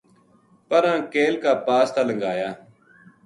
[0.67, 2.49] پراں کیل کا پاس تا لنگھایا